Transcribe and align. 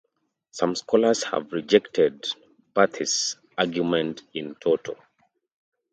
Some 0.49 0.73
scholars 0.75 1.21
have 1.25 1.53
rejected 1.53 2.25
Barthes's 2.73 3.37
argument 3.55 4.23
"in 4.33 4.55
toto". 4.55 4.97